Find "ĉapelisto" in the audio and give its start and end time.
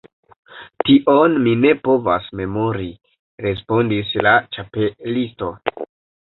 4.59-5.55